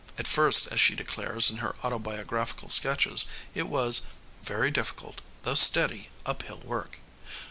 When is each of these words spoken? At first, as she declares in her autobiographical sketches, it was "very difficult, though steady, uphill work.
At 0.17 0.25
first, 0.25 0.65
as 0.69 0.79
she 0.79 0.95
declares 0.95 1.51
in 1.51 1.57
her 1.57 1.75
autobiographical 1.83 2.69
sketches, 2.69 3.25
it 3.53 3.67
was 3.67 4.01
"very 4.41 4.71
difficult, 4.71 5.21
though 5.43 5.53
steady, 5.53 6.09
uphill 6.25 6.57
work. 6.57 6.97